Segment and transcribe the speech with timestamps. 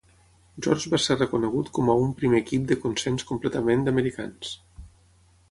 [0.65, 4.57] George va ser reconegut com a un primer equip de consens completament d'americans.